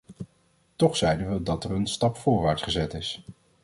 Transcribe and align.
Toch 0.75 0.97
zeiden 0.97 1.33
we 1.33 1.43
dat 1.43 1.63
er 1.63 1.71
een 1.71 1.87
stap 1.87 2.17
voorwaarts 2.17 2.61
gezet 2.61 2.93
is. 2.93 3.23